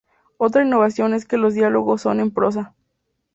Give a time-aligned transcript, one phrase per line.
[0.37, 2.73] Otra innovación es que los diálogos son en prosa.